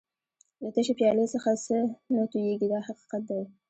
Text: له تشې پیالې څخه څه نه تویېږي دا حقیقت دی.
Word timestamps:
له 0.61 0.69
تشې 0.75 0.93
پیالې 0.99 1.25
څخه 1.33 1.49
څه 1.65 1.77
نه 2.15 2.23
تویېږي 2.31 2.67
دا 2.73 2.79
حقیقت 2.87 3.21
دی. 3.29 3.41